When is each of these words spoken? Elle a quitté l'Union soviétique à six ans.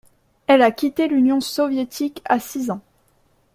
Elle 0.47 0.63
a 0.63 0.71
quitté 0.71 1.07
l'Union 1.07 1.39
soviétique 1.41 2.23
à 2.25 2.39
six 2.39 2.71
ans. 2.71 2.81